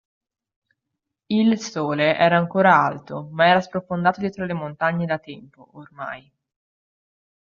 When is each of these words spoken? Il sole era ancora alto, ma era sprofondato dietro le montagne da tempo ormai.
Il 1.27 1.59
sole 1.61 2.17
era 2.17 2.35
ancora 2.35 2.75
alto, 2.75 3.27
ma 3.33 3.45
era 3.45 3.61
sprofondato 3.61 4.19
dietro 4.19 4.45
le 4.47 4.53
montagne 4.53 5.05
da 5.05 5.19
tempo 5.19 5.67
ormai. 5.73 6.27